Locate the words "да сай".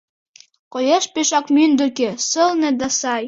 2.79-3.19